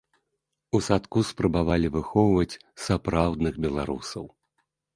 [0.77, 2.59] У садку спрабавалі выхоўваць
[2.89, 4.25] сапраўдных беларусаў.